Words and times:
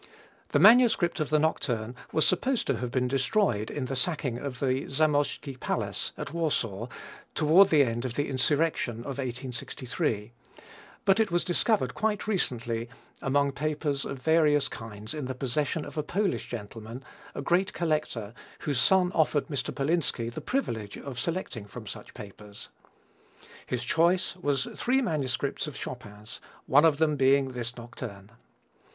The 0.49 0.57
manuscript 0.57 1.19
of 1.19 1.29
the 1.29 1.37
nocturne 1.37 1.93
was 2.11 2.25
supposed 2.25 2.65
to 2.65 2.77
have 2.77 2.89
been 2.89 3.05
destroyed 3.05 3.69
in 3.69 3.85
the 3.85 3.95
sacking 3.95 4.39
of 4.39 4.59
the 4.59 4.85
Zamojski 4.89 5.59
Palace, 5.59 6.11
at 6.17 6.33
Warsaw, 6.33 6.87
toward 7.35 7.69
the 7.69 7.83
end 7.83 8.03
of 8.03 8.15
the 8.15 8.27
insurrection 8.27 9.01
of 9.01 9.19
1863, 9.19 10.31
but 11.05 11.19
it 11.19 11.29
was 11.29 11.43
discovered 11.43 11.93
quite 11.93 12.25
recently 12.25 12.89
among 13.21 13.51
papers 13.51 14.03
of 14.03 14.17
various 14.17 14.67
kinds 14.67 15.13
in 15.13 15.25
the 15.25 15.35
possession 15.35 15.85
of 15.85 15.99
a 15.99 16.01
Polish 16.01 16.47
gentleman, 16.47 17.03
a 17.35 17.43
great 17.43 17.71
collector, 17.71 18.33
whose 18.61 18.81
son 18.81 19.11
offered 19.11 19.49
Mr. 19.49 19.71
Polinski 19.71 20.33
the 20.33 20.41
privilege 20.41 20.97
of 20.97 21.19
selecting 21.19 21.65
from 21.67 21.85
such 21.85 22.15
papers. 22.15 22.69
His 23.67 23.83
choice 23.83 24.35
was 24.35 24.67
three 24.73 25.03
manuscripts 25.03 25.67
of 25.67 25.77
Chopin's, 25.77 26.41
one 26.65 26.85
of 26.85 26.97
them 26.97 27.17
being 27.17 27.49
this 27.49 27.77
nocturne. 27.77 28.31